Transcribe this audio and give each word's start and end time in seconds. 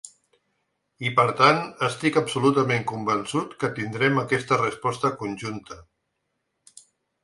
I, 0.37 1.11
per 1.19 1.25
tant, 1.41 1.61
estic 1.89 2.17
absolutament 2.23 2.89
convençut 2.95 3.55
que 3.63 3.73
tindrem 3.79 4.21
aquesta 4.25 4.61
resposta 4.67 5.17
conjunta. 5.25 5.83